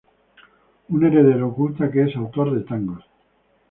[0.93, 3.05] Un heredero oculta que es autor de tangos.